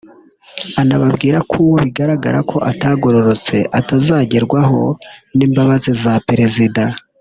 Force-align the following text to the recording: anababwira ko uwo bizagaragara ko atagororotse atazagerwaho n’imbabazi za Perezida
anababwira 0.81 1.37
ko 1.49 1.55
uwo 1.65 1.77
bizagaragara 1.77 2.39
ko 2.49 2.57
atagororotse 2.71 3.55
atazagerwaho 3.79 4.81
n’imbabazi 5.35 5.91
za 6.01 6.13
Perezida 6.29 6.83